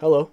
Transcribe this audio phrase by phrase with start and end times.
[0.00, 0.30] Hello,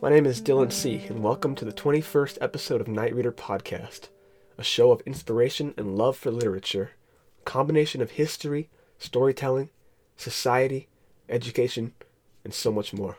[0.00, 4.08] my name is Dylan C., and welcome to the 21st episode of Night Reader Podcast,
[4.56, 6.92] a show of inspiration and love for literature,
[7.38, 9.68] a combination of history, storytelling,
[10.16, 10.88] society,
[11.28, 11.92] education,
[12.42, 13.18] and so much more.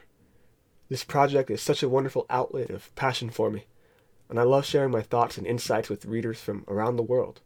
[0.90, 3.68] This project is such a wonderful outlet of passion for me,
[4.30, 7.40] and I love sharing my thoughts and insights with readers from around the world,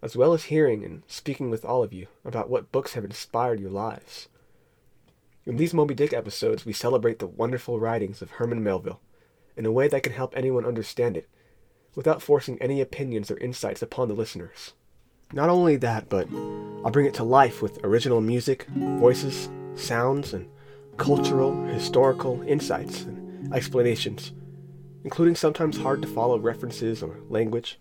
[0.00, 3.60] as well as hearing and speaking with all of you about what books have inspired
[3.60, 4.28] your lives.
[5.46, 9.00] In these Moby Dick episodes, we celebrate the wonderful writings of Herman Melville
[9.56, 11.28] in a way that can help anyone understand it,
[11.94, 14.72] without forcing any opinions or insights upon the listeners.
[15.32, 16.26] Not only that, but
[16.84, 20.48] I'll bring it to life with original music, voices, sounds, and
[20.96, 24.32] cultural, historical insights and explanations,
[25.04, 27.78] including sometimes hard to follow references or language.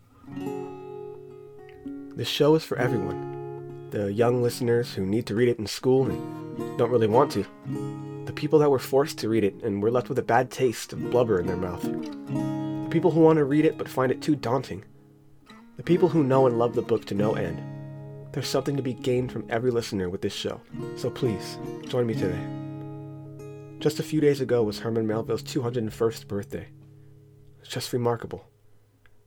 [2.16, 6.06] This show is for everyone the young listeners who need to read it in school
[6.06, 6.45] and
[6.78, 7.46] don't really want to.
[8.26, 10.94] The people that were forced to read it and were left with a bad taste
[10.94, 11.84] of blubber in their mouth.
[11.84, 14.84] The people who want to read it but find it too daunting.
[15.78, 17.62] The people who know and love the book to no end.
[18.32, 20.60] There's something to be gained from every listener with this show,
[20.98, 22.44] so please, join me today.
[23.80, 26.68] Just a few days ago was Herman Melville's 201st birthday.
[27.62, 28.48] It's just remarkable.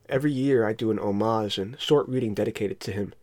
[0.07, 3.13] Every year I do an homage and short reading dedicated to him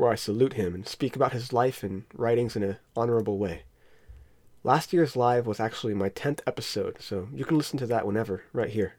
[0.00, 3.62] where I salute him and speak about his life and writings in an honorable way.
[4.64, 8.44] Last year's live was actually my 10th episode, so you can listen to that whenever,
[8.52, 8.94] right here.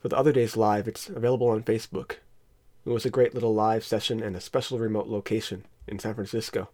[0.00, 2.16] For the other day's live, it's available on Facebook.
[2.84, 6.68] It was a great little live session and a special remote location in San Francisco.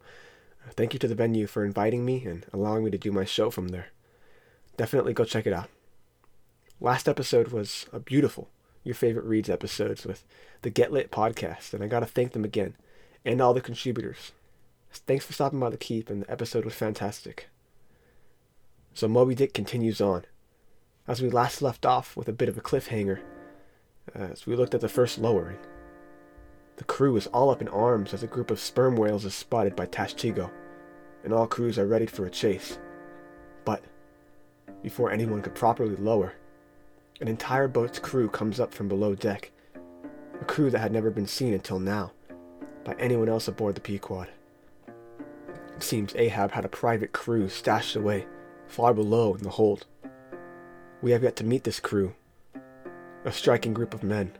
[0.71, 3.51] Thank you to the venue for inviting me and allowing me to do my show
[3.51, 3.89] from there.
[4.77, 5.69] Definitely go check it out.
[6.81, 8.49] Last episode was a beautiful
[8.83, 10.25] Your Favorite Reads episodes with
[10.63, 12.75] the Get Lit podcast, and I gotta thank them again
[13.25, 14.33] and all the contributors.
[14.93, 17.49] Thanks for stopping by the Keep, and the episode was fantastic.
[18.95, 20.25] So Moby Dick continues on.
[21.07, 23.21] As we last left off with a bit of a cliffhanger,
[24.15, 25.59] uh, as we looked at the first lowering.
[26.77, 29.77] The crew is all up in arms as a group of sperm whales is spotted
[29.77, 30.51] by Tashtego,
[31.23, 32.79] and all crews are ready for a chase.
[33.65, 33.85] But,
[34.83, 36.33] before anyone could properly lower,
[37.21, 39.53] an entire boat's crew comes up from below deck,
[40.41, 42.13] a crew that had never been seen until now
[42.85, 44.29] by anyone else aboard the Pequod.
[45.77, 48.27] It seems Ahab had a private crew stashed away
[48.67, 49.87] far below in the hold.
[51.03, 52.15] We have yet to meet this crew,
[53.25, 54.33] a striking group of men.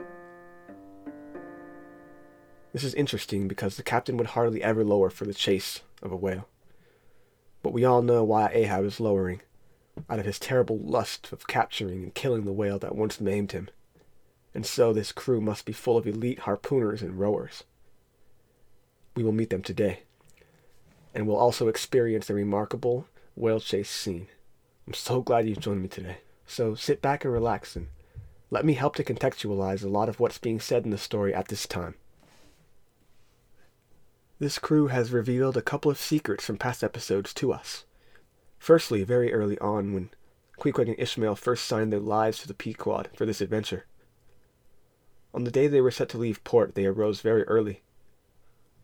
[2.73, 6.17] This is interesting because the captain would hardly ever lower for the chase of a
[6.17, 6.47] whale.
[7.63, 9.41] But we all know why Ahab is lowering,
[10.09, 13.69] out of his terrible lust of capturing and killing the whale that once maimed him.
[14.55, 17.65] And so this crew must be full of elite harpooners and rowers
[19.15, 20.01] we will meet them today.
[21.15, 24.29] And we'll also experience a remarkable whale chase scene.
[24.87, 26.19] I'm so glad you've joined me today.
[26.47, 27.89] So sit back and relax and
[28.51, 31.49] let me help to contextualize a lot of what's being said in the story at
[31.49, 31.95] this time.
[34.39, 37.85] This crew has revealed a couple of secrets from past episodes to us.
[38.59, 40.11] Firstly, very early on, when
[40.59, 43.87] Queequeg and Ishmael first signed their lives to the Pequod for this adventure.
[45.33, 47.83] On the day they were set to leave port, they arose very early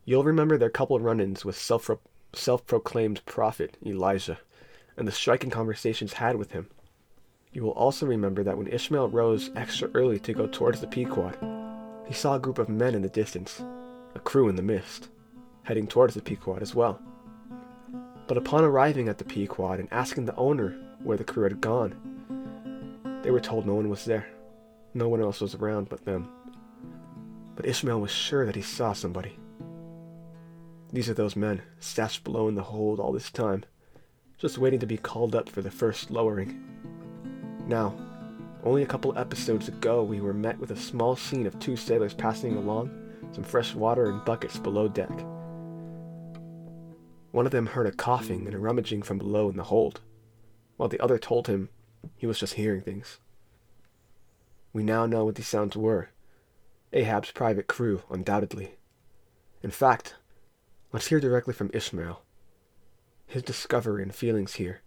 [0.09, 4.39] You'll remember their couple run ins with self proclaimed prophet Elijah
[4.97, 6.69] and the striking conversations had with him.
[7.53, 11.37] You will also remember that when Ishmael rose extra early to go towards the Pequod,
[12.07, 13.61] he saw a group of men in the distance,
[14.15, 15.09] a crew in the mist,
[15.65, 17.01] heading towards the Pequod as well.
[18.29, 23.21] But upon arriving at the Pequod and asking the owner where the crew had gone,
[23.25, 24.29] they were told no one was there.
[24.95, 26.29] No one else was around but them.
[27.57, 29.37] But Ishmael was sure that he saw somebody.
[30.93, 33.65] These are those men, stashed below in the hold all this time,
[34.39, 36.63] just waiting to be called up for the first lowering.
[37.67, 37.95] Now,
[38.63, 42.15] only a couple episodes ago, we were met with a small scene of two sailors
[42.15, 42.91] passing along
[43.33, 45.11] some fresh water in buckets below deck.
[47.33, 50.01] One of them heard a coughing and a rummaging from below in the hold,
[50.77, 51.69] while the other told him
[52.17, 53.19] he was just hearing things.
[54.73, 56.11] We now know what these sounds were
[56.93, 58.77] Ahab's private crew, undoubtedly.
[59.63, 60.15] In fact,
[60.97, 62.23] Let's hear directly from Ishmael.
[63.27, 64.81] His discovery and feelings here,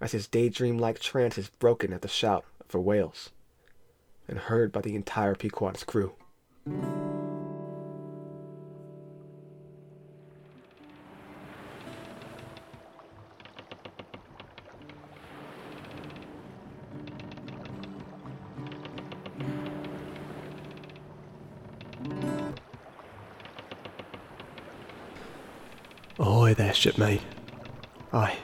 [0.00, 3.28] as his daydream like trance is broken at the shout for whales,
[4.26, 6.14] and heard by the entire Pequod's crew.
[26.68, 27.22] There, shipmate.
[28.12, 28.36] Aye,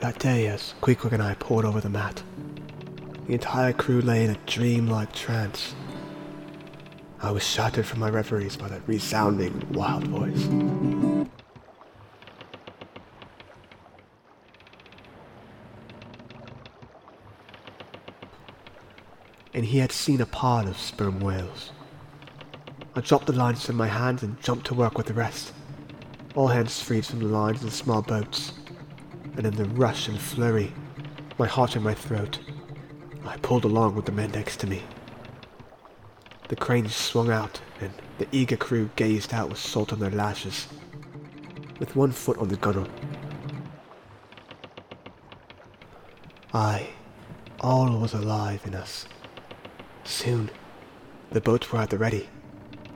[0.00, 2.22] That day, as Queequeg and I poured over the mat,
[3.26, 5.74] the entire crew lay in a dreamlike trance.
[7.20, 10.46] I was shattered from my reveries by that resounding, wild voice.
[19.52, 21.72] And he had seen a pod of sperm whales.
[22.96, 25.52] I dropped the lines from my hands and jumped to work with the rest.
[26.34, 28.52] All hands freed from the lines and small boats.
[29.36, 30.72] And in the rush and flurry,
[31.38, 32.40] my heart in my throat,
[33.24, 34.82] I pulled along with the men next to me.
[36.48, 40.66] The cranes swung out, and the eager crew gazed out with salt on their lashes,
[41.78, 42.88] with one foot on the gunwale.
[46.52, 46.90] Aye,
[47.60, 49.06] all was alive in us.
[50.04, 50.50] Soon,
[51.30, 52.28] the boats were at the ready,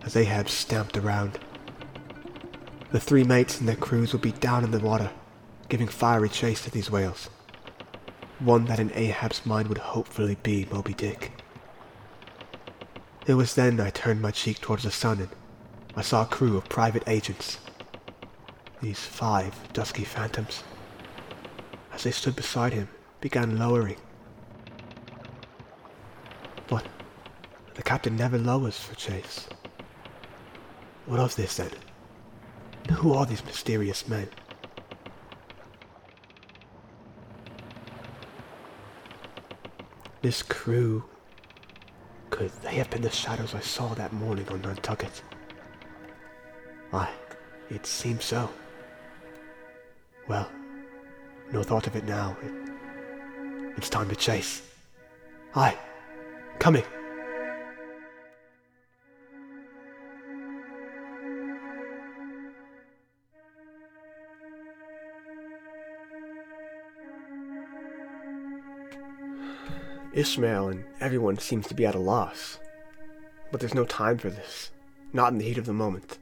[0.02, 1.38] as Ahab stamped around.
[2.90, 5.10] The three mates and their crews would be down in the water,
[5.68, 7.28] giving fiery chase to these whales
[8.40, 11.32] one that in Ahab's mind would hopefully be Moby Dick.
[13.26, 15.28] It was then I turned my cheek towards the sun and
[15.96, 17.58] I saw a crew of private agents.
[18.80, 20.62] These five dusky phantoms,
[21.92, 22.88] as they stood beside him,
[23.20, 23.96] began lowering.
[26.68, 26.86] But
[27.74, 29.48] the captain never lowers for chase.
[31.06, 31.70] What of this then?
[32.90, 34.28] Who are these mysterious men?
[40.22, 41.04] This crew.
[42.30, 45.22] Could they have been the shadows I saw that morning on Nantucket?
[46.92, 47.12] Aye,
[47.70, 48.48] it seems so.
[50.28, 50.50] Well,
[51.52, 52.36] no thought of it now.
[52.42, 52.52] It,
[53.76, 54.62] it's time to chase.
[55.54, 55.76] Aye,
[56.58, 56.84] coming.
[70.12, 72.58] Ishmael and everyone seems to be at a loss.
[73.50, 74.70] But there's no time for this.
[75.12, 76.18] Not in the heat of the moment.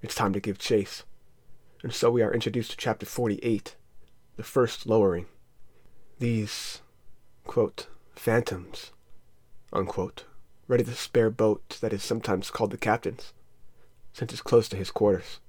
[0.00, 1.04] It's time to give chase.
[1.82, 3.76] And so we are introduced to chapter 48,
[4.36, 5.26] the first lowering.
[6.18, 6.82] These,
[7.44, 8.92] quote, phantoms,
[9.72, 10.24] unquote,
[10.68, 13.32] ready to spare boat that is sometimes called the captain's,
[14.12, 15.40] since it's close to his quarters.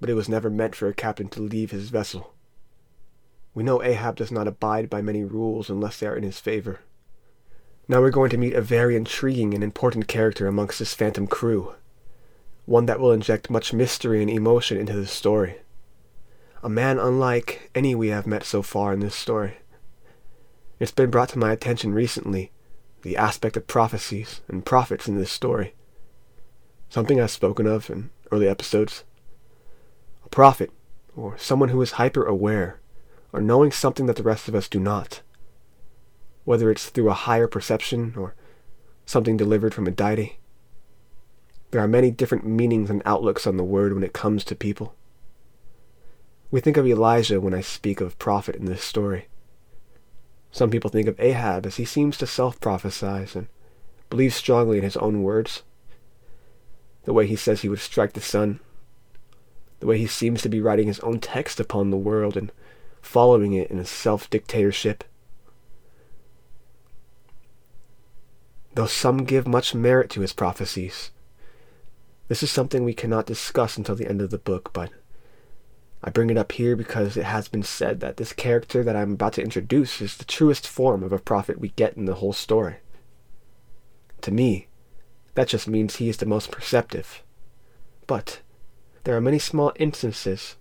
[0.00, 2.34] But it was never meant for a captain to leave his vessel
[3.54, 6.80] we know Ahab does not abide by many rules unless they are in his favor.
[7.88, 11.74] Now we're going to meet a very intriguing and important character amongst this phantom crew,
[12.64, 15.56] one that will inject much mystery and emotion into the story.
[16.62, 19.56] A man unlike any we have met so far in this story.
[20.78, 22.52] It's been brought to my attention recently,
[23.02, 25.74] the aspect of prophecies and prophets in this story.
[26.88, 29.04] Something I've spoken of in early episodes.
[30.24, 30.70] A prophet,
[31.16, 32.79] or someone who is hyper aware,
[33.32, 35.22] or knowing something that the rest of us do not.
[36.44, 38.34] Whether it's through a higher perception or
[39.06, 40.38] something delivered from a deity.
[41.70, 44.94] There are many different meanings and outlooks on the word when it comes to people.
[46.50, 49.28] We think of Elijah when I speak of prophet in this story.
[50.50, 53.46] Some people think of Ahab as he seems to self prophesize and
[54.08, 55.62] believes strongly in his own words.
[57.04, 58.58] The way he says he would strike the sun.
[59.78, 62.50] The way he seems to be writing his own text upon the world and
[63.00, 65.04] following it in a self dictatorship.
[68.74, 71.10] Though some give much merit to his prophecies,
[72.28, 74.90] this is something we cannot discuss until the end of the book, but
[76.02, 79.12] I bring it up here because it has been said that this character that I'm
[79.12, 82.32] about to introduce is the truest form of a prophet we get in the whole
[82.32, 82.76] story.
[84.22, 84.68] To me,
[85.34, 87.22] that just means he is the most perceptive.
[88.06, 88.40] But
[89.04, 90.56] there are many small instances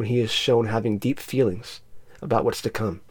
[0.00, 1.82] when he is shown having deep feelings
[2.22, 3.02] about what's to come,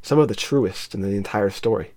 [0.00, 1.90] some of the truest in the entire story.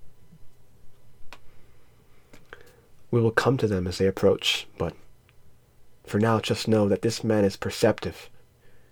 [3.12, 4.96] We will come to them as they approach, but
[6.04, 8.32] for now just know that this man is perceptive,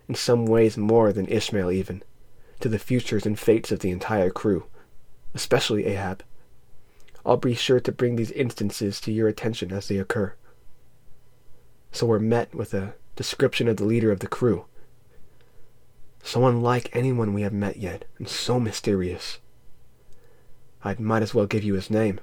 [0.08, 2.04] in some ways more than Ishmael even,
[2.60, 4.66] to the futures and fates of the entire crew,
[5.34, 6.22] especially Ahab.
[7.26, 10.36] I'll be sure to bring these instances to your attention as they occur.
[11.92, 14.66] So we're met with a description of the leader of the crew,
[16.24, 19.40] so unlike anyone we have met yet, and so mysterious.
[20.84, 22.20] I might as well give you his name.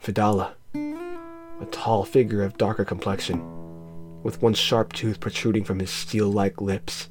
[0.00, 0.54] Fedallah.
[0.74, 3.40] A tall figure of darker complexion,
[4.22, 7.08] with one sharp tooth protruding from his steel-like lips.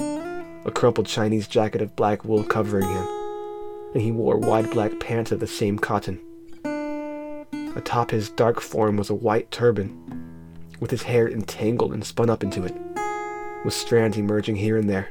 [0.00, 3.06] A crumpled Chinese jacket of black wool covering him,
[3.94, 6.20] and he wore wide black pants of the same cotton.
[7.76, 9.96] Atop his dark form was a white turban,
[10.80, 12.74] with his hair entangled and spun up into it,
[13.64, 15.08] with strands emerging here and there.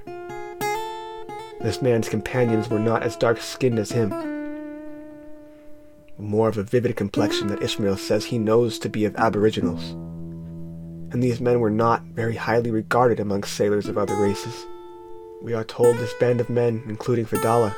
[1.63, 4.09] This man's companions were not as dark skinned as him,
[6.17, 9.91] more of a vivid complexion that Ishmael says he knows to be of aboriginals.
[11.11, 14.65] And these men were not very highly regarded among sailors of other races.
[15.41, 17.75] We are told this band of men, including Fedallah,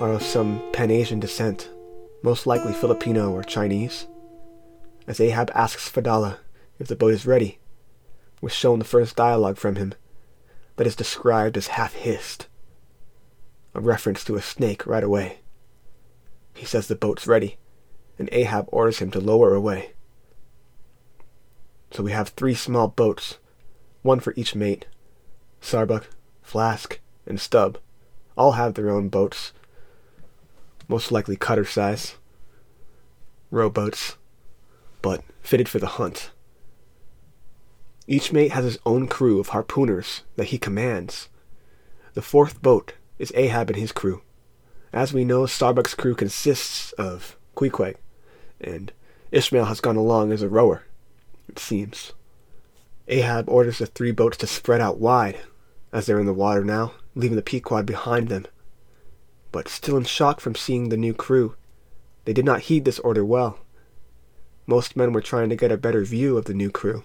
[0.00, 1.70] are of some Pan Asian descent,
[2.22, 4.06] most likely Filipino or Chinese.
[5.06, 6.38] As Ahab asks Fedallah
[6.78, 7.58] if the boat is ready,
[8.40, 9.94] we're shown the first dialogue from him
[10.76, 12.47] that is described as half hissed,
[13.78, 15.38] a reference to a snake right away.
[16.52, 17.58] He says the boat's ready,
[18.18, 19.92] and Ahab orders him to lower away.
[21.92, 23.38] So we have three small boats,
[24.02, 24.86] one for each mate.
[25.60, 26.08] Starbuck,
[26.42, 27.78] Flask, and Stubb
[28.36, 29.52] all have their own boats,
[30.88, 32.16] most likely cutter size,
[33.50, 34.16] rowboats,
[35.02, 36.30] but fitted for the hunt.
[38.08, 41.28] Each mate has his own crew of harpooners that he commands.
[42.14, 44.22] The fourth boat is Ahab and his crew.
[44.92, 47.96] As we know, Starbuck's crew consists of Queequeg,
[48.60, 48.92] and
[49.30, 50.84] Ishmael has gone along as a rower,
[51.48, 52.12] it seems.
[53.08, 55.38] Ahab orders the three boats to spread out wide,
[55.92, 58.46] as they're in the water now, leaving the Pequod behind them.
[59.50, 61.56] But still in shock from seeing the new crew,
[62.24, 63.58] they did not heed this order well.
[64.66, 67.04] Most men were trying to get a better view of the new crew.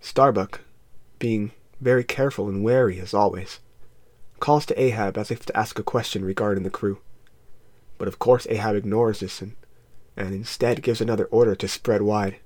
[0.00, 0.60] Starbuck,
[1.18, 3.60] being very careful and wary as always,
[4.42, 6.98] calls to Ahab as if to ask a question regarding the crew.
[7.96, 9.54] But of course Ahab ignores this and,
[10.16, 12.38] and instead gives another order to spread wide.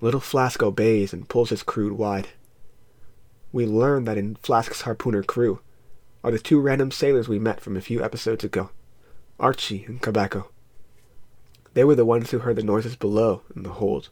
[0.00, 2.28] Little Flask obeys and pulls his crew wide.
[3.50, 5.62] We learn that in Flask's harpooner crew
[6.22, 8.70] are the two random sailors we met from a few episodes ago,
[9.40, 10.46] Archie and Cabaco.
[11.74, 14.10] They were the ones who heard the noises below in the hold.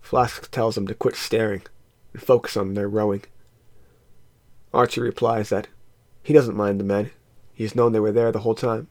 [0.00, 1.62] Flask tells them to quit staring
[2.12, 3.22] and focus on their rowing.
[4.72, 5.68] Archie replies that
[6.22, 7.10] he doesn't mind the men.
[7.52, 8.88] He's known they were there the whole time.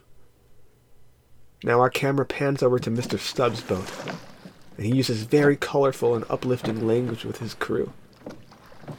[1.64, 3.20] Now our camera pans over to Mr.
[3.20, 3.92] Stubb's boat,
[4.78, 7.94] and he uses very colorful and uplifting language with his crew,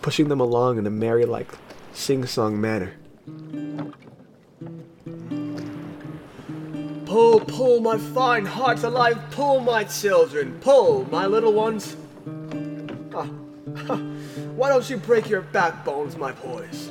[0.00, 1.48] pushing them along in a merry like
[1.92, 2.94] sing-song manner.
[7.06, 11.96] Pull, pull, my fine hearts alive, pull, my children, pull, my little ones.
[13.14, 13.28] Ah,
[14.56, 16.90] why don't you break your backbones, my boys?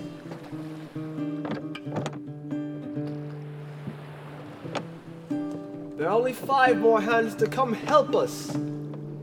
[5.97, 8.55] There are only five more hands to come help us.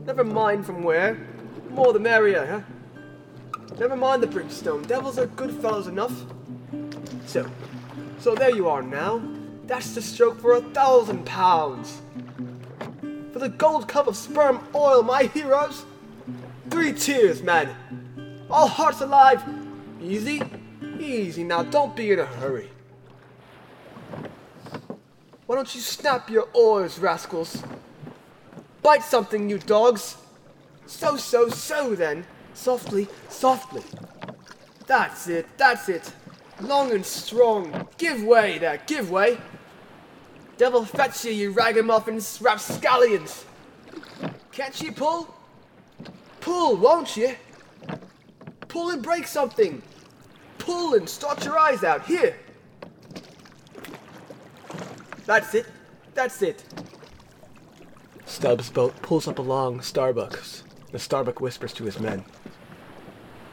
[0.05, 1.27] Never mind from where.
[1.71, 2.61] More the merrier, huh?
[3.77, 4.83] Never mind the brimstone.
[4.83, 6.23] Devils are good fellows enough.
[7.25, 7.45] So,
[8.19, 9.21] so there you are now.
[9.65, 12.01] That's the stroke for a thousand pounds.
[13.33, 15.85] For the gold cup of sperm oil, my heroes.
[16.69, 17.75] Three cheers, men.
[18.49, 19.43] All hearts alive.
[20.01, 20.41] Easy,
[20.99, 21.63] easy now.
[21.63, 22.69] Don't be in a hurry.
[25.45, 27.63] Why don't you snap your oars, rascals?
[28.81, 30.17] Bite something, you dogs.
[30.85, 32.25] So, so, so then.
[32.53, 33.83] Softly, softly.
[34.87, 36.11] That's it, that's it.
[36.61, 37.87] Long and strong.
[37.97, 39.37] Give way there, give way.
[40.57, 43.45] Devil fetch you, you ragamuffins, rapscallions.
[44.51, 45.33] Can't you pull?
[46.41, 47.35] Pull, won't you?
[48.79, 49.81] Pull and break something.
[50.57, 52.05] Pull and start your eyes out.
[52.05, 52.33] Here.
[55.25, 55.65] That's it.
[56.13, 56.63] That's it.
[58.23, 60.63] Stubb's boat pulls up along Starbuck's.
[60.93, 62.23] The Starbuck whispers to his men.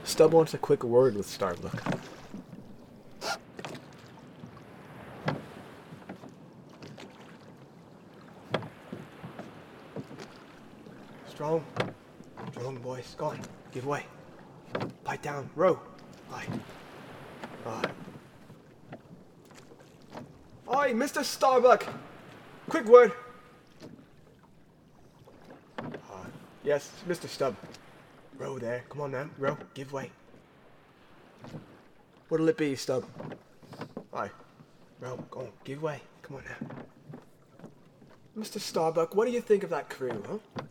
[0.05, 1.83] Stubb wants a quick word with Starbuck.
[11.29, 11.65] Strong.
[12.53, 13.17] Strong, boys.
[13.19, 13.41] Go on.
[13.73, 14.07] Give way.
[15.07, 15.49] Pipe down.
[15.55, 15.79] Row.
[16.33, 16.47] Aye.
[17.65, 17.91] Aye.
[20.69, 21.23] Oi, Mr.
[21.23, 21.87] Starbuck!
[22.69, 23.13] Quick word.
[25.79, 26.27] Uh,
[26.65, 27.29] yes, Mr.
[27.29, 27.55] Stubb.
[28.37, 28.83] Row there.
[28.89, 29.31] Come on now.
[29.39, 29.57] Row.
[29.75, 30.11] Give way.
[32.29, 33.05] What'll it be, Stubb?
[34.13, 34.31] Aye.
[34.99, 35.25] Row.
[35.31, 35.53] Go on.
[35.63, 36.01] Give way.
[36.23, 36.67] Come on now.
[38.37, 38.61] Mr.
[38.61, 40.65] Starbuck, what do you think of that crew, huh?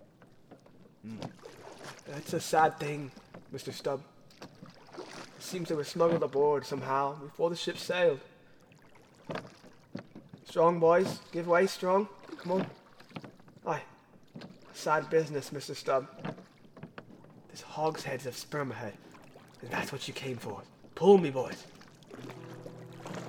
[1.08, 1.30] Mm.
[2.06, 3.14] That's a sad thing,
[3.54, 3.72] Mr.
[3.72, 4.02] Stubb.
[5.46, 8.20] Seems they were smuggled aboard somehow before the ship sailed.
[10.44, 11.20] Strong, boys.
[11.32, 12.10] Give way, strong.
[12.40, 12.68] Come on.
[13.68, 13.84] Aye.
[14.74, 15.76] Sad business, Mr.
[15.76, 16.08] Stubb.
[17.48, 18.94] There's hogsheads of sperm ahead.
[19.62, 20.64] And that's what you came for.
[20.96, 21.64] Pull me, boys.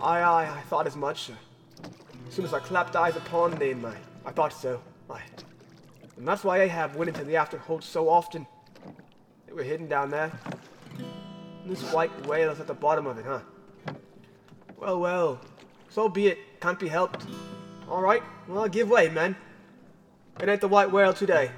[0.01, 1.37] Aye, aye, I thought as much, sir.
[2.29, 3.95] As soon as I clapped eyes upon them, I,
[4.25, 4.81] I thought so.
[5.11, 5.21] Aye.
[6.17, 8.47] And that's why Ahab went into the after hold so often.
[9.47, 10.33] They were hidden down there.
[11.67, 13.41] This white whale is at the bottom of it, huh?
[14.77, 15.41] Well, well,
[15.89, 16.39] so be it.
[16.61, 17.27] Can't be helped.
[17.89, 19.35] All right, well, give way, men.
[20.41, 21.51] It ain't the white whale today.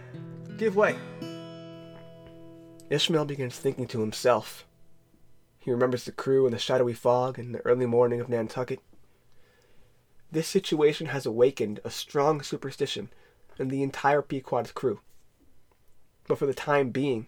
[0.56, 0.96] Give way.
[2.88, 4.66] Ishmael begins thinking to himself.
[5.58, 8.80] He remembers the crew in the shadowy fog and the early morning of Nantucket.
[10.32, 13.10] This situation has awakened a strong superstition
[13.58, 15.00] in the entire Pequod's crew.
[16.26, 17.26] But for the time being,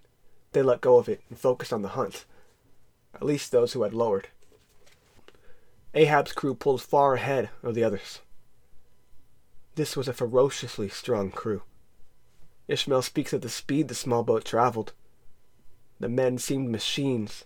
[0.53, 2.25] they let go of it and focused on the hunt,
[3.15, 4.29] at least those who had lowered.
[5.95, 8.21] Ahab's crew pulled far ahead of the others.
[9.75, 11.63] This was a ferociously strong crew.
[12.69, 14.93] Ishmael speaks of the speed the small boat traveled.
[15.99, 17.45] The men seemed machines,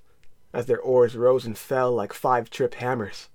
[0.52, 3.28] as their oars rose and fell like five trip hammers.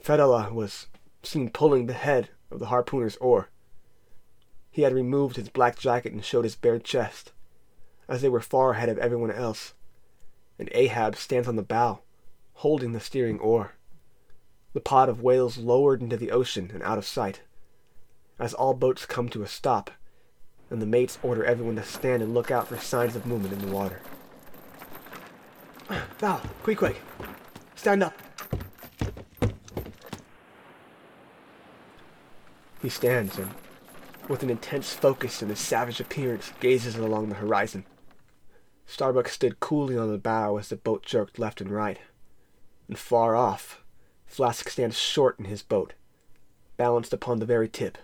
[0.00, 0.86] Fedallah was
[1.22, 3.50] seen pulling the head of the harpooner's oar.
[4.70, 7.32] He had removed his black jacket and showed his bare chest,
[8.08, 9.74] as they were far ahead of everyone else,
[10.58, 12.00] and Ahab stands on the bow,
[12.54, 13.74] holding the steering oar.
[14.72, 17.40] The pod of whales lowered into the ocean and out of sight.
[18.38, 19.90] As all boats come to a stop,
[20.70, 23.66] and the mates order everyone to stand and look out for signs of movement in
[23.66, 24.00] the water.
[26.18, 27.00] Val, quick, quick.
[27.76, 28.14] Stand up.
[32.82, 33.50] He stands and,
[34.28, 37.84] with an intense focus and a savage appearance, gazes along the horizon.
[38.86, 41.98] Starbuck stood coolly on the bow as the boat jerked left and right.
[42.88, 43.84] And far off,
[44.26, 45.94] Flask stands short in his boat,
[46.76, 47.98] balanced upon the very tip.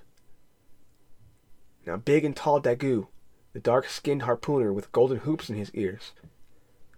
[1.86, 3.06] Now big and tall Daggoo,
[3.52, 6.12] the dark-skinned harpooner with golden hoops in his ears,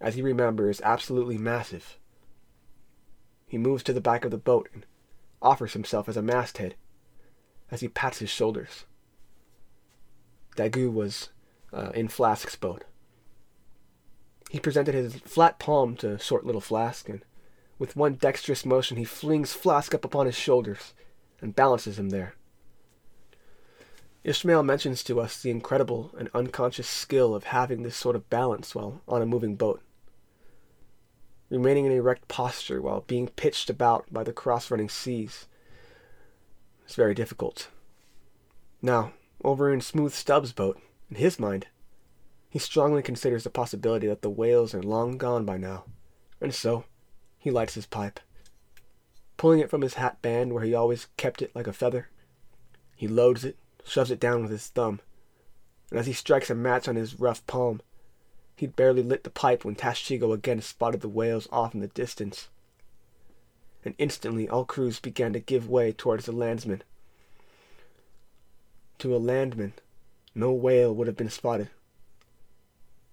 [0.01, 1.99] as you remember, is absolutely massive.
[3.47, 4.87] He moves to the back of the boat and
[5.41, 6.75] offers himself as a masthead
[7.71, 8.85] as he pats his shoulders.
[10.57, 11.31] Daggoo was
[11.73, 12.85] uh, in Flask's boat.
[14.55, 17.25] He presented his flat palm to short little Flask, and
[17.77, 20.95] with one dexterous motion he flings Flask up upon his shoulders
[21.41, 22.37] and balances him there.
[24.23, 28.77] Ishmael mentions to us the incredible and unconscious skill of having this sort of balance
[28.77, 29.83] while on a moving boat.
[31.51, 35.49] Remaining in erect posture while being pitched about by the cross running seas
[36.89, 37.71] is very difficult.
[38.81, 41.67] Now, over in Smooth Stubb's boat, in his mind,
[42.55, 45.83] he strongly considers the possibility that the whales are long gone by now,
[46.41, 46.85] and so
[47.37, 48.21] he lights his pipe.
[49.37, 52.11] Pulling it from his hat band where he always kept it like a feather,
[52.95, 55.01] he loads it, shoves it down with his thumb,
[55.91, 57.81] and as he strikes a match on his rough palm,
[58.55, 62.51] he'd barely lit the pipe when Tashtego again spotted the whales off in the distance.
[63.85, 66.85] And instantly all crews began to give way towards the landsman.
[68.99, 69.73] To a landman,
[70.37, 71.71] no whale would have been spotted.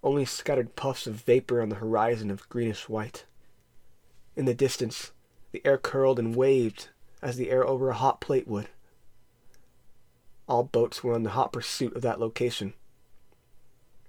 [0.03, 3.25] Only scattered puffs of vapor on the horizon of greenish white.
[4.35, 5.11] In the distance,
[5.51, 6.89] the air curled and waved
[7.21, 8.69] as the air over a hot plate would.
[10.47, 12.73] All boats were in the hot pursuit of that location,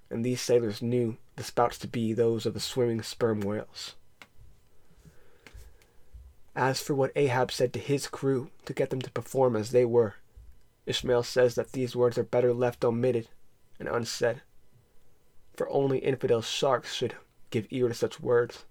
[0.09, 3.95] and these sailors knew the spouts to be those of the swimming sperm whales.
[6.55, 9.85] As for what Ahab said to his crew to get them to perform as they
[9.85, 10.15] were,
[10.85, 13.27] Ishmael says that these words are better left omitted
[13.79, 14.41] and unsaid,
[15.55, 17.15] for only infidel sharks should
[17.49, 18.65] give ear to such words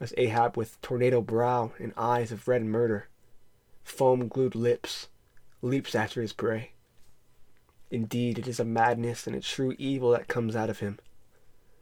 [0.00, 3.08] as Ahab with tornado brow and eyes of red murder,
[3.82, 5.08] foam glued lips,
[5.62, 6.72] leaps after his prey.
[7.90, 10.98] Indeed, it is a madness and a true evil that comes out of him.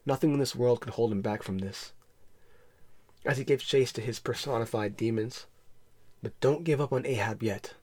[0.06, 1.92] Nothing in this world can hold him back from this.
[3.24, 5.46] As he gives chase to his personified demons.
[6.22, 7.74] But don't give up on Ahab yet.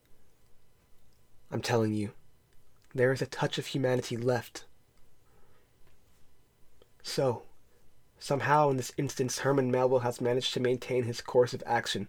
[1.51, 2.11] I'm telling you,
[2.93, 4.65] there is a touch of humanity left.
[7.03, 7.43] So,
[8.21, 12.07] Somehow, in this instance, Herman Melville has managed to maintain his course of action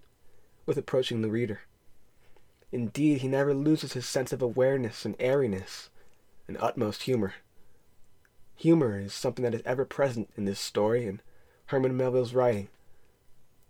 [0.66, 1.62] with approaching the reader.
[2.70, 5.88] Indeed, he never loses his sense of awareness and airiness
[6.46, 7.33] and utmost humor.
[8.57, 11.22] Humor is something that is ever present in this story and
[11.66, 12.68] Herman Melville's writing,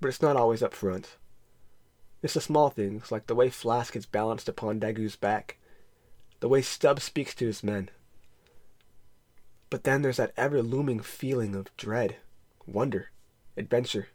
[0.00, 1.16] but it's not always up front.
[2.22, 5.58] It's the small things, like the way Flask is balanced upon Daggoo's back,
[6.40, 7.88] the way Stubb speaks to his men.
[9.72, 12.16] But then there's that ever looming feeling of dread
[12.66, 13.10] wonder,
[13.56, 14.08] adventure,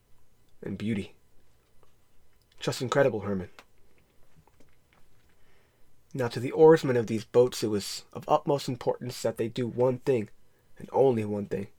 [0.61, 1.15] and beauty.
[2.59, 3.49] Just incredible, Herman.
[6.13, 9.67] Now, to the oarsmen of these boats, it was of utmost importance that they do
[9.67, 10.29] one thing,
[10.77, 11.69] and only one thing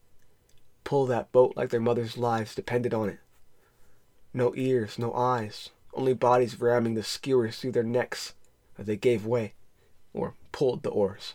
[0.83, 3.21] pull that boat like their mothers' lives depended on it.
[4.35, 8.35] No ears, no eyes, only bodies ramming the skewers through their necks
[8.77, 9.55] as they gave way,
[10.13, 11.35] or pulled the oars.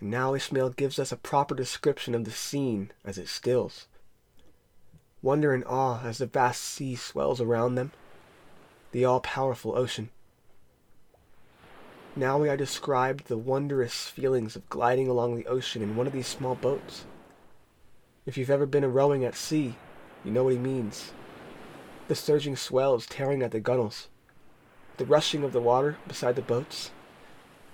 [0.00, 3.88] Now Ishmael gives us a proper description of the scene as it stills.
[5.22, 7.90] wonder and awe as the vast sea swells around them,
[8.92, 10.10] the all powerful ocean.
[12.14, 16.12] Now we are described the wondrous feelings of gliding along the ocean in one of
[16.12, 17.04] these small boats.
[18.24, 19.76] If you've ever been a rowing at sea,
[20.24, 21.12] you know what he means.
[22.06, 24.06] The surging swells tearing at the gunwales,
[24.96, 26.92] the rushing of the water beside the boats,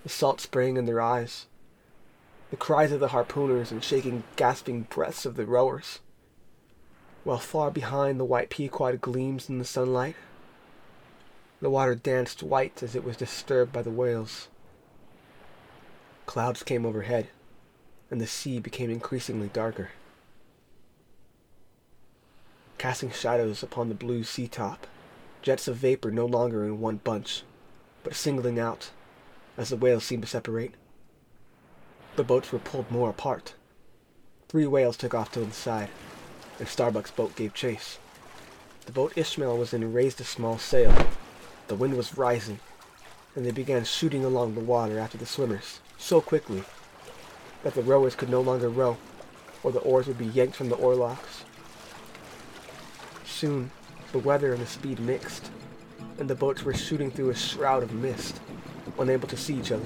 [0.02, 1.46] the salt spraying in their eyes,
[2.54, 5.98] the cries of the harpooners and shaking, gasping breaths of the rowers,
[7.24, 10.14] while far behind the white Pequod gleams in the sunlight.
[11.60, 14.46] The water danced white as it was disturbed by the whales.
[16.26, 17.26] Clouds came overhead,
[18.08, 19.90] and the sea became increasingly darker
[22.78, 24.86] casting shadows upon the blue sea top,
[25.42, 27.42] jets of vapor no longer in one bunch,
[28.04, 28.90] but singling out,
[29.56, 30.74] as the whales seemed to separate.
[32.16, 33.54] The boats were pulled more apart.
[34.48, 35.90] Three whales took off to the side,
[36.58, 37.98] and Starbuck's boat gave chase.
[38.86, 40.94] The boat Ishmael was in raised a small sail.
[41.68, 42.60] The wind was rising,
[43.34, 46.62] and they began shooting along the water after the swimmers, so quickly
[47.62, 48.96] that the rowers could no longer row,
[49.62, 51.44] or the oars would be yanked from the oarlocks
[53.34, 53.72] Soon,
[54.12, 55.50] the weather and the speed mixed,
[56.18, 58.40] and the boats were shooting through a shroud of mist,
[58.96, 59.84] unable to see each other.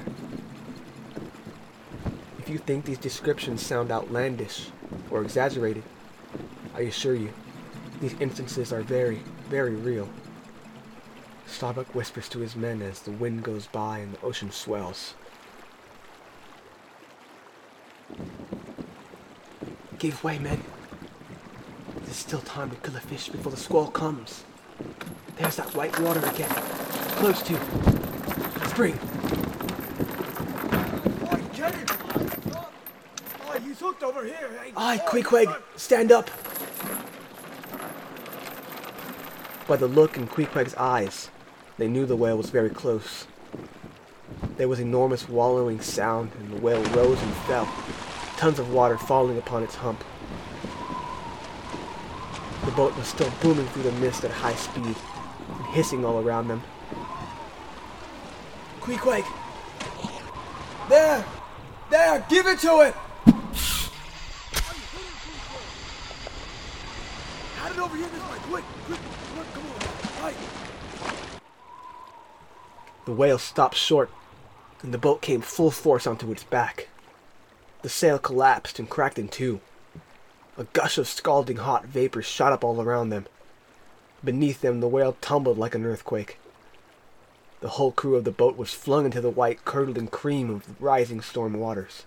[2.48, 4.68] If you think these descriptions sound outlandish
[5.10, 5.82] or exaggerated,
[6.74, 7.30] I assure you,
[8.00, 10.08] these instances are very, very real.
[11.46, 15.12] Starbuck whispers to his men as the wind goes by and the ocean swells.
[19.98, 20.62] Give way, men.
[22.00, 24.44] There's still time to kill a fish before the squall comes.
[25.36, 26.48] There's that white water again.
[26.48, 27.60] Close to.
[28.70, 28.98] Spring.
[33.58, 34.50] Oh, he's hooked over here.
[34.76, 36.30] Aye, oh, Queequeg, stand up.
[39.66, 41.30] By the look in Queequeg's eyes,
[41.76, 43.26] they knew the whale was very close.
[44.56, 47.66] There was enormous wallowing sound, and the whale rose and fell,
[48.36, 50.04] tons of water falling upon its hump.
[52.64, 56.46] The boat was still booming through the mist at high speed and hissing all around
[56.46, 56.62] them.
[58.82, 59.24] Queequeg!
[60.88, 61.24] There!
[61.90, 62.26] There!
[62.28, 62.94] Give it to it!
[67.56, 68.38] Had it over this way!
[68.48, 68.64] Quick!
[68.86, 69.00] Quick!
[69.34, 69.54] Quick!
[69.54, 70.34] Come on!
[73.04, 74.10] The whale stopped short,
[74.82, 76.88] and the boat came full force onto its back.
[77.82, 79.60] The sail collapsed and cracked in two.
[80.56, 83.26] A gush of scalding hot vapor shot up all around them.
[84.22, 86.38] Beneath them, the whale tumbled like an earthquake.
[87.60, 90.74] The whole crew of the boat was flung into the white, curdling cream of the
[90.84, 92.04] rising storm waters.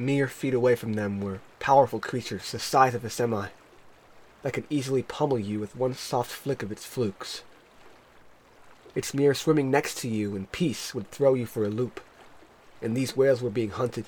[0.00, 3.48] Mere feet away from them were powerful creatures the size of a semi
[4.42, 7.42] that could easily pummel you with one soft flick of its flukes.
[8.94, 12.00] Its mere swimming next to you in peace would throw you for a loop,
[12.80, 14.06] and these whales were being hunted.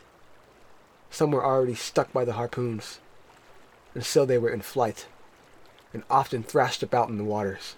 [1.11, 3.00] Some were already stuck by the harpoons,
[3.92, 5.09] and so they were in flight,
[5.92, 7.74] and often thrashed about in the waters.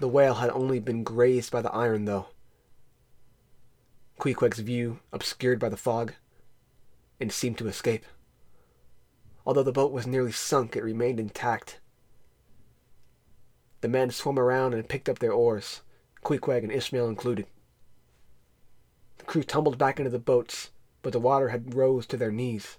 [0.00, 2.28] The whale had only been grazed by the iron, though.
[4.18, 6.14] Queequeg's view, obscured by the fog,
[7.20, 8.04] and seemed to escape.
[9.46, 11.80] Although the boat was nearly sunk, it remained intact.
[13.80, 15.82] The men swam around and picked up their oars,
[16.22, 17.46] Queequeg and Ishmael included.
[19.18, 20.70] The crew tumbled back into the boats,
[21.02, 22.78] but the water had rose to their knees.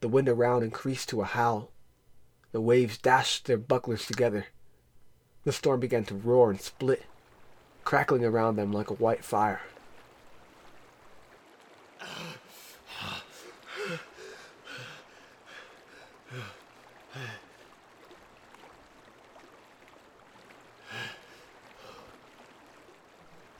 [0.00, 1.72] The wind around increased to a howl.
[2.52, 4.46] The waves dashed their bucklers together.
[5.42, 7.04] The storm began to roar and split,
[7.82, 9.60] crackling around them like a white fire.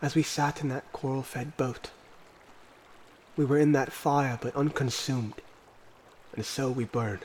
[0.09, 1.91] As we sat in that coral fed boat.
[3.37, 5.35] We were in that fire but unconsumed,
[6.35, 7.21] and so we burn.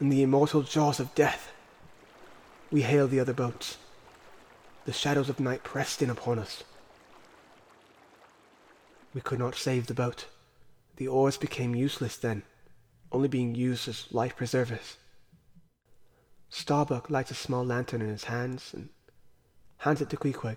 [0.00, 1.52] In the immortal jaws of death,
[2.72, 3.76] we hailed the other boats.
[4.84, 6.64] The shadows of night pressed in upon us.
[9.14, 10.26] We could not save the boat.
[10.96, 12.42] The oars became useless then,
[13.12, 14.96] only being used as life preservers.
[16.50, 18.88] Starbuck lights a small lantern in his hands and
[19.78, 20.56] hands it to Queequeg.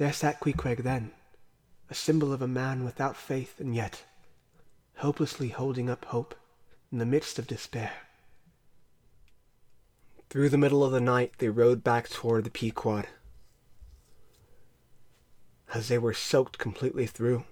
[0.00, 1.10] There sat Queequeg then,
[1.90, 4.06] a symbol of a man without faith and yet
[4.96, 6.34] hopelessly holding up hope
[6.90, 7.92] in the midst of despair.
[10.30, 13.08] Through the middle of the night, they rode back toward the Pequod.
[15.74, 17.44] As they were soaked completely through,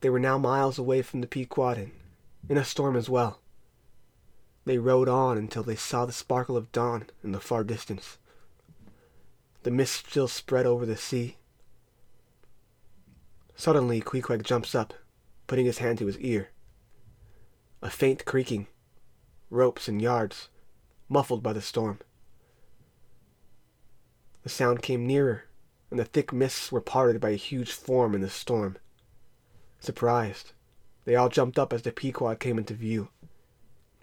[0.00, 1.92] they were now miles away from the Pequod and
[2.48, 3.42] in a storm as well.
[4.64, 8.16] They rode on until they saw the sparkle of dawn in the far distance.
[9.62, 11.36] The mist still spread over the sea.
[13.54, 14.94] Suddenly, Queequeg jumps up,
[15.46, 16.48] putting his hand to his ear.
[17.82, 18.68] A faint creaking,
[19.50, 20.48] ropes and yards,
[21.10, 21.98] muffled by the storm.
[24.44, 25.44] The sound came nearer,
[25.90, 28.78] and the thick mists were parted by a huge form in the storm.
[29.78, 30.52] Surprised,
[31.04, 33.08] they all jumped up as the Pequod came into view,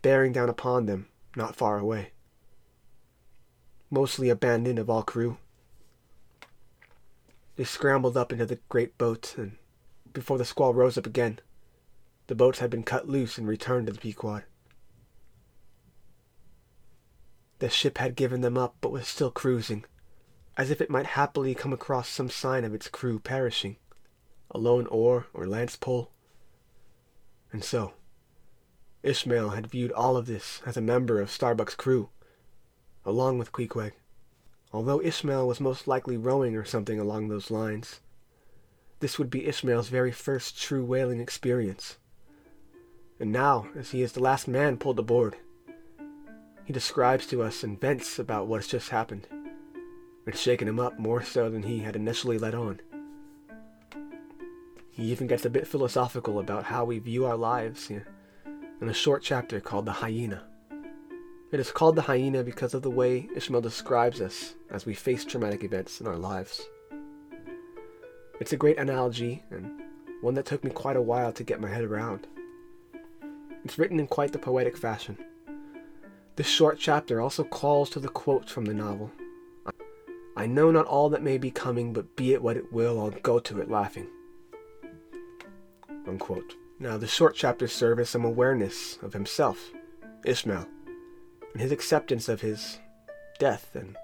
[0.03, 2.11] bearing down upon them not far away.
[3.89, 5.37] Mostly abandoned of all crew,
[7.57, 9.57] they scrambled up into the great boat, and
[10.13, 11.39] before the squall rose up again,
[12.27, 14.43] the boats had been cut loose and returned to the Pequod.
[17.59, 19.85] The ship had given them up, but was still cruising,
[20.55, 23.77] as if it might happily come across some sign of its crew perishing,
[24.51, 26.11] a lone oar or lance pole.
[27.51, 27.93] And so,
[29.01, 32.09] Ishmael had viewed all of this as a member of Starbuck's crew,
[33.03, 33.93] along with Queequeg
[34.71, 38.01] although Ishmael was most likely rowing or something along those lines.
[38.99, 41.97] This would be Ishmael's very first true whaling experience.
[43.19, 45.37] And now, as he is the last man pulled aboard,
[46.65, 49.27] he describes to us and vents about what has just happened.
[50.25, 52.81] It's shaken him up more so than he had initially let on.
[54.91, 58.03] He even gets a bit philosophical about how we view our lives in
[58.81, 60.43] a short chapter called The Hyena.
[61.49, 65.23] It is called the hyena because of the way Ishmael describes us as we face
[65.23, 66.67] traumatic events in our lives.
[68.41, 69.81] It's a great analogy, and
[70.19, 72.27] one that took me quite a while to get my head around.
[73.63, 75.17] It's written in quite the poetic fashion.
[76.35, 79.11] This short chapter also calls to the quote from the novel
[80.35, 83.09] I know not all that may be coming, but be it what it will, I'll
[83.09, 84.07] go to it laughing.
[86.07, 86.55] Unquote.
[86.77, 89.71] Now, the short chapters serve as some awareness of himself,
[90.25, 90.67] Ishmael,
[91.53, 92.79] and his acceptance of his
[93.39, 93.95] death, and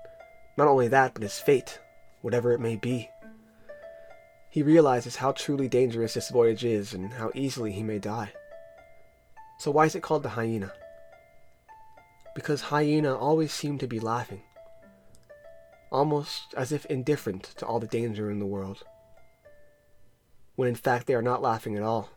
[0.57, 1.79] not only that, but his fate,
[2.21, 3.09] whatever it may be.
[4.49, 8.31] He realizes how truly dangerous this voyage is and how easily he may die.
[9.57, 10.71] So, why is it called the hyena?
[12.35, 14.41] Because hyena always seem to be laughing,
[15.91, 18.83] almost as if indifferent to all the danger in the world,
[20.55, 22.09] when in fact they are not laughing at all.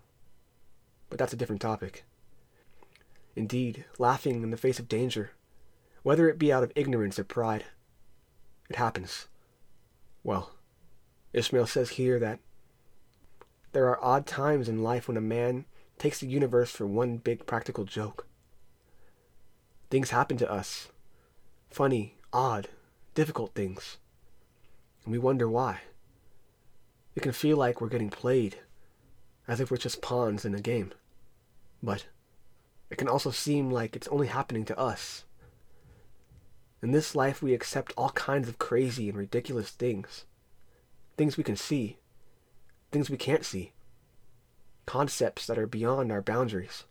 [1.08, 2.04] But that's a different topic.
[3.36, 5.32] Indeed, laughing in the face of danger,
[6.02, 7.66] whether it be out of ignorance or pride.
[8.70, 9.28] It happens.
[10.24, 10.52] Well,
[11.34, 12.40] Ishmael says here that
[13.72, 15.66] there are odd times in life when a man
[15.98, 18.26] takes the universe for one big practical joke.
[19.90, 20.88] Things happen to us.
[21.70, 22.68] Funny, odd,
[23.14, 23.98] difficult things.
[25.04, 25.80] And we wonder why.
[27.14, 28.58] It can feel like we're getting played,
[29.46, 30.92] as if we're just pawns in a game.
[31.82, 32.06] But
[32.90, 35.24] it can also seem like it's only happening to us.
[36.82, 40.24] In this life, we accept all kinds of crazy and ridiculous things.
[41.16, 41.96] Things we can see,
[42.92, 43.72] things we can't see,
[44.84, 46.84] concepts that are beyond our boundaries.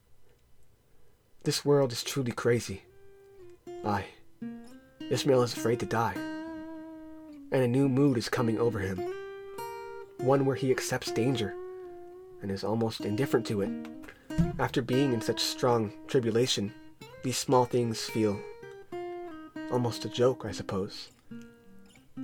[1.44, 2.84] This world is truly crazy.
[3.86, 4.06] Aye,
[5.10, 6.16] Ishmael is afraid to die,
[7.52, 9.00] and a new mood is coming over him.
[10.18, 11.54] One where he accepts danger
[12.42, 13.70] and is almost indifferent to it
[14.58, 16.74] after being in such strong tribulation,
[17.24, 18.40] these small things feel
[19.72, 21.10] almost a joke, I suppose.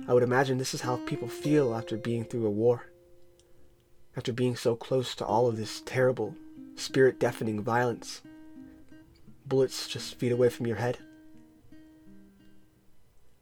[0.08, 2.86] I would imagine this is how people feel after being through a war.
[4.16, 6.34] After being so close to all of this terrible,
[6.76, 8.22] spirit deafening violence.
[9.46, 10.98] Bullets just feet away from your head.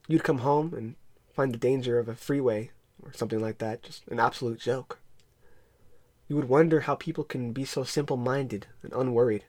[0.08, 0.96] You'd come home and
[1.32, 2.70] find the danger of a freeway
[3.02, 4.99] or something like that just an absolute joke.
[6.30, 9.46] You would wonder how people can be so simple minded and unworried.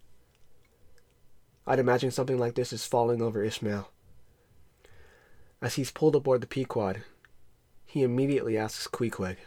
[1.67, 3.91] I'd imagine something like this is falling over Ishmael.
[5.61, 7.03] As he's pulled aboard the Pequod,
[7.85, 9.37] he immediately asks Queequeg.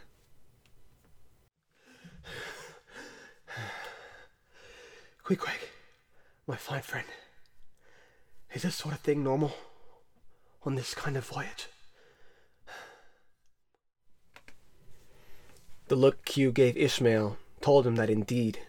[5.25, 5.59] Queequeg,
[6.47, 7.07] my fine friend,
[8.53, 9.53] is this sort of thing normal
[10.63, 11.67] on this kind of voyage?
[15.87, 18.59] The look Q gave Ishmael told him that indeed,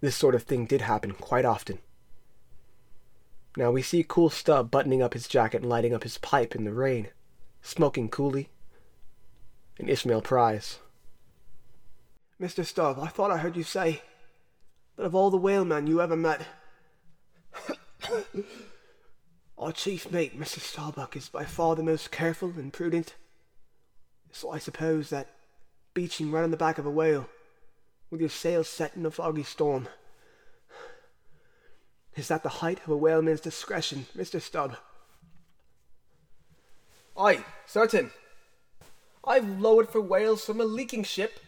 [0.00, 1.78] this sort of thing did happen quite often.
[3.56, 6.64] Now we see Cool Stubb buttoning up his jacket and lighting up his pipe in
[6.64, 7.08] the rain,
[7.62, 8.50] smoking coolly.
[9.78, 10.78] And Ishmael pries,
[12.40, 12.64] Mr.
[12.64, 14.02] Stubb, I thought I heard you say
[14.96, 16.42] that of all the whalemen you ever met,
[19.58, 20.58] our chief mate, Mr.
[20.58, 23.14] Starbuck, is by far the most careful and prudent.
[24.30, 25.28] So I suppose that
[25.98, 27.28] beaching right on the back of a whale,
[28.08, 29.88] with your sails set in a foggy storm,
[32.14, 34.40] is that the height of a whaleman's discretion, Mr.
[34.40, 34.76] Stubb?
[37.16, 38.12] Aye, certain.
[39.24, 41.40] I've lowered for whales from a leaking ship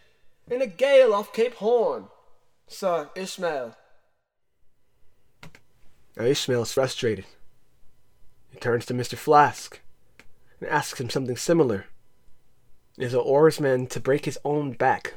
[0.50, 2.08] in a gale off Cape Horn,
[2.66, 3.76] Sir Ishmael.
[6.16, 7.26] Now Ishmael is frustrated.
[8.50, 9.16] He turns to Mr.
[9.16, 9.78] Flask
[10.58, 11.86] and asks him something similar.
[12.98, 15.14] Is an oarsman to break his own back,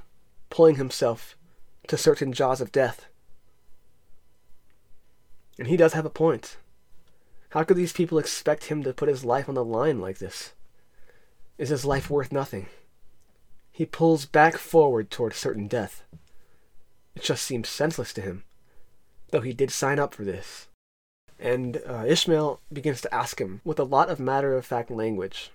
[0.50, 1.36] pulling himself
[1.88, 3.08] to certain jaws of death?
[5.58, 6.58] And he does have a point.
[7.50, 10.54] How could these people expect him to put his life on the line like this?
[11.58, 12.68] Is his life worth nothing?
[13.72, 16.04] He pulls back forward toward certain death.
[17.16, 18.44] It just seems senseless to him,
[19.32, 20.68] though he did sign up for this.
[21.40, 25.52] And uh, Ishmael begins to ask him with a lot of matter of fact language.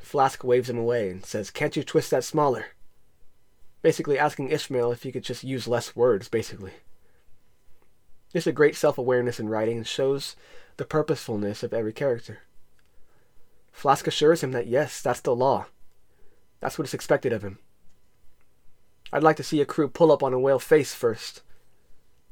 [0.00, 2.66] Flask waves him away and says, Can't you twist that smaller?
[3.82, 6.72] Basically asking Ishmael if he could just use less words, basically.
[8.32, 10.36] There's a great self awareness in writing and shows
[10.76, 12.40] the purposefulness of every character.
[13.72, 15.66] Flask assures him that yes, that's the law.
[16.60, 17.58] That's what is expected of him.
[19.12, 21.42] I'd like to see a crew pull up on a whale face first.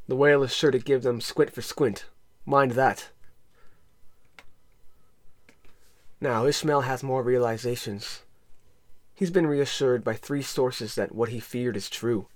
[0.06, 2.06] The whale is sure to give them squint for squint.
[2.46, 3.08] Mind that.
[6.20, 8.22] Now, Ishmael has more realizations.
[9.14, 12.26] He's been reassured by three sources that what he feared is true.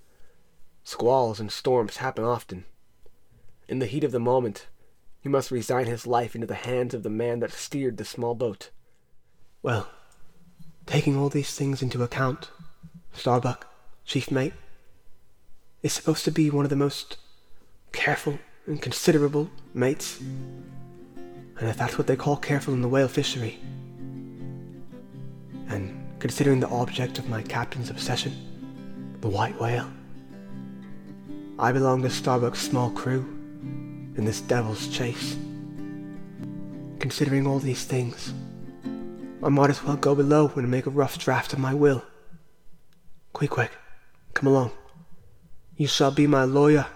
[0.84, 2.64] Squalls and storms happen often.
[3.68, 4.68] In the heat of the moment,
[5.20, 8.34] he must resign his life into the hands of the man that steered the small
[8.34, 8.70] boat.
[9.62, 9.88] Well,
[10.86, 12.50] taking all these things into account,
[13.12, 13.66] Starbuck,
[14.04, 14.54] chief mate,
[15.82, 17.18] is supposed to be one of the most
[17.92, 20.20] careful and considerable mates.
[21.58, 23.58] And if that's what they call careful in the whale fishery,
[25.68, 28.32] and considering the object of my captain's obsession,
[29.20, 29.88] the white whale,
[31.58, 33.20] I belong to Starbuck's small crew
[34.16, 35.36] in this devil's chase.
[36.98, 38.32] Considering all these things,
[39.42, 42.04] I might as well go below and make a rough draft of my will.
[43.32, 43.72] Quick, quick,
[44.34, 44.72] come along.
[45.76, 46.86] You shall be my lawyer,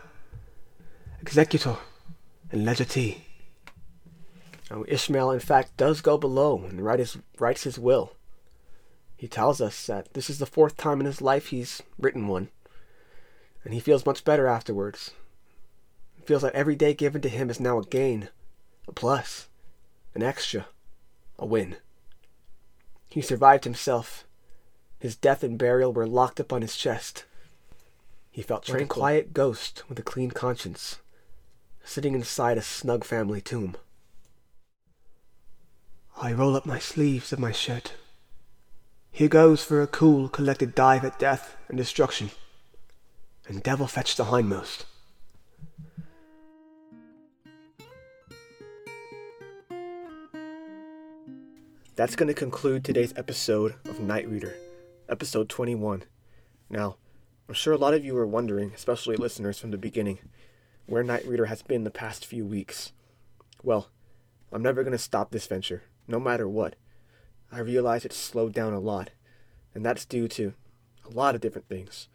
[1.20, 1.76] executor,
[2.52, 3.25] and legatee.
[4.70, 8.12] Now, Ishmael, in fact, does go below and write his, writes his will.
[9.16, 12.48] He tells us that this is the fourth time in his life he's written one,
[13.64, 15.12] and he feels much better afterwards.
[16.14, 18.28] He feels that every day given to him is now a gain,
[18.88, 19.48] a plus,
[20.14, 20.66] an extra,
[21.38, 21.76] a win.
[23.08, 24.24] He survived himself.
[24.98, 27.24] His death and burial were locked upon his chest.
[28.30, 28.80] He felt tranquil.
[28.80, 30.98] like a quiet ghost with a clean conscience,
[31.84, 33.76] sitting inside a snug family tomb.
[36.18, 37.92] I roll up my sleeves of my shirt.
[39.12, 42.30] Here goes for a cool, collected dive at death and destruction.
[43.46, 44.86] And devil fetch the hindmost.
[51.96, 54.56] That's going to conclude today's episode of Night Reader,
[55.10, 56.04] episode 21.
[56.70, 56.96] Now,
[57.46, 60.20] I'm sure a lot of you are wondering, especially listeners from the beginning,
[60.86, 62.92] where Night Reader has been the past few weeks.
[63.62, 63.90] Well,
[64.50, 66.74] I'm never going to stop this venture, no matter what.
[67.50, 69.10] I realize it's slowed down a lot,
[69.74, 70.54] and that's due to
[71.04, 72.08] a lot of different things.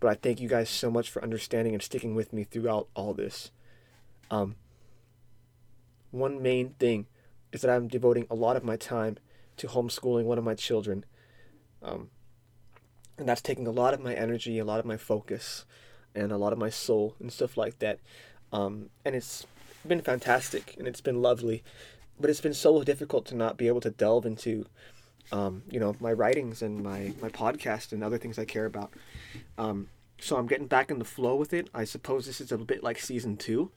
[0.00, 3.14] But I thank you guys so much for understanding and sticking with me throughout all
[3.14, 3.50] this.
[4.30, 4.54] Um,
[6.10, 7.06] one main thing
[7.52, 9.18] is that I'm devoting a lot of my time
[9.56, 11.04] to homeschooling one of my children.
[11.82, 12.10] Um,
[13.16, 15.64] and that's taking a lot of my energy, a lot of my focus,
[16.14, 17.98] and a lot of my soul and stuff like that.
[18.52, 19.46] Um, and it's
[19.86, 21.62] been fantastic and it's been lovely,
[22.20, 24.66] but it's been so difficult to not be able to delve into,
[25.32, 28.92] um, you know, my writings and my, my podcast and other things I care about.
[29.56, 29.88] Um,
[30.20, 31.68] so I'm getting back in the flow with it.
[31.72, 33.70] I suppose this is a bit like season two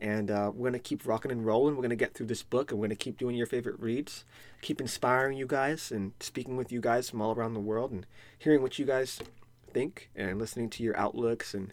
[0.00, 1.74] and uh, we're going to keep rocking and rolling.
[1.76, 3.78] We're going to get through this book and we're going to keep doing your favorite
[3.78, 4.24] reads,
[4.60, 8.06] keep inspiring you guys and speaking with you guys from all around the world and
[8.38, 9.20] hearing what you guys
[9.72, 11.72] think and listening to your outlooks and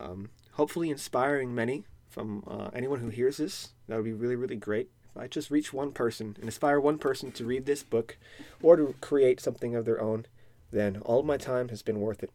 [0.00, 3.70] um, hopefully inspiring many from uh, anyone who hears this.
[3.88, 4.90] That would be really, really great.
[5.14, 8.16] If I just reach one person and inspire one person to read this book
[8.62, 10.26] or to create something of their own,
[10.70, 12.30] then all my time has been worth it.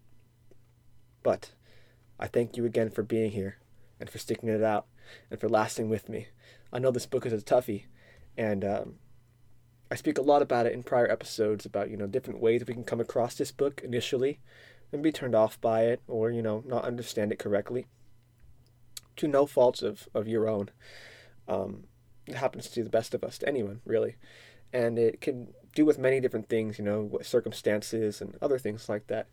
[1.23, 1.51] But
[2.19, 3.57] I thank you again for being here
[3.99, 4.85] and for sticking it out
[5.31, 6.27] and for lasting with me.
[6.71, 7.85] I know this book is a toughie,
[8.37, 8.95] and um,
[9.89, 12.73] I speak a lot about it in prior episodes about you know different ways we
[12.73, 14.39] can come across this book initially,
[14.91, 17.87] and be turned off by it or, you know, not understand it correctly.
[19.17, 20.69] To no faults of, of your own.
[21.47, 21.85] Um,
[22.35, 24.15] happens to the best of us, to anyone, really.
[24.73, 29.07] And it can do with many different things, you know, circumstances and other things like
[29.07, 29.27] that.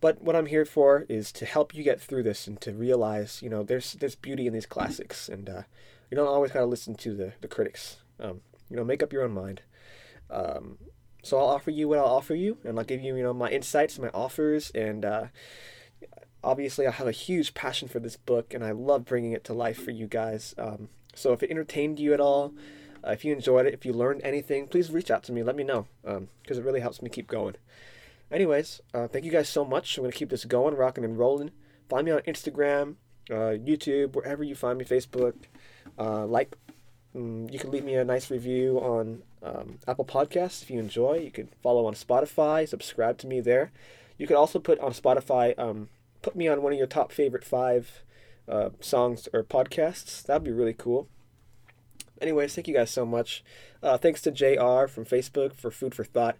[0.00, 3.40] But what I'm here for is to help you get through this and to realize,
[3.40, 5.62] you know, there's there's beauty in these classics, and uh,
[6.10, 7.96] you don't always gotta listen to the the critics.
[8.20, 9.62] Um, you know, make up your own mind.
[10.30, 10.78] Um,
[11.22, 13.48] so I'll offer you what I'll offer you, and I'll give you, you know, my
[13.48, 15.26] insights, my offers, and uh,
[16.42, 19.54] obviously I have a huge passion for this book, and I love bringing it to
[19.54, 20.54] life for you guys.
[20.58, 22.52] Um, so if it entertained you at all,
[23.06, 25.42] uh, if you enjoyed it, if you learned anything, please reach out to me.
[25.42, 27.56] Let me know because um, it really helps me keep going.
[28.30, 29.96] Anyways, uh, thank you guys so much.
[29.96, 31.50] I'm going to keep this going, rocking and rolling.
[31.88, 32.96] Find me on Instagram,
[33.30, 35.34] uh, YouTube, wherever you find me, Facebook.
[35.98, 36.56] Uh, like,
[37.14, 41.18] um, you can leave me a nice review on um, Apple Podcasts if you enjoy.
[41.18, 43.70] You can follow on Spotify, subscribe to me there.
[44.16, 45.88] You can also put on Spotify, um,
[46.22, 48.02] put me on one of your top favorite five
[48.48, 50.22] uh, songs or podcasts.
[50.22, 51.08] That'd be really cool.
[52.20, 53.44] Anyways, thank you guys so much.
[53.82, 56.36] Uh, thanks to JR from Facebook for Food for Thought.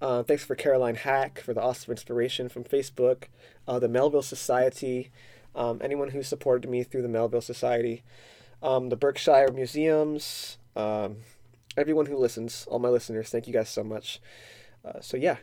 [0.00, 3.24] Uh, thanks for Caroline Hack for the awesome inspiration from Facebook.
[3.68, 5.12] Uh, the Melville Society,
[5.54, 8.02] um, anyone who supported me through the Melville Society.
[8.62, 11.18] Um, the Berkshire Museums, um,
[11.76, 14.20] everyone who listens, all my listeners, thank you guys so much.
[14.84, 15.36] Uh, so yeah,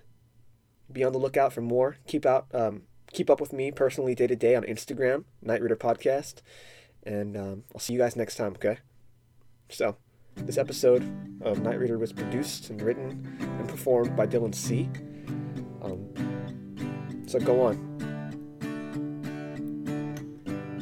[0.91, 1.97] be on the lookout for more.
[2.07, 5.76] Keep out, um, keep up with me personally day to day on Instagram, Night Reader
[5.76, 6.41] Podcast,
[7.03, 8.53] and um, I'll see you guys next time.
[8.53, 8.78] Okay.
[9.70, 9.97] So,
[10.36, 11.03] this episode
[11.41, 14.89] of Night Reader was produced and written and performed by Dylan C.
[15.82, 17.86] Um, so go on.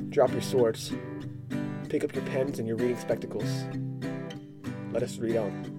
[0.09, 0.93] Drop your swords.
[1.89, 3.65] Pick up your pens and your reading spectacles.
[4.91, 5.76] Let us read on.